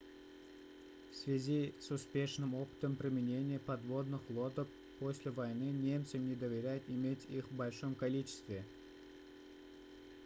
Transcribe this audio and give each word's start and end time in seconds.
в 1.13 1.17
связи 1.17 1.75
с 1.79 1.91
успешным 1.91 2.55
опытом 2.55 2.95
применения 2.95 3.59
подводных 3.59 4.19
лодок 4.31 4.67
после 4.99 5.29
войны 5.29 5.65
немцам 5.65 6.27
не 6.27 6.33
доверяют 6.33 6.81
иметь 6.87 7.23
их 7.29 7.47
в 7.49 7.55
большом 7.55 7.93
количестве 7.93 8.63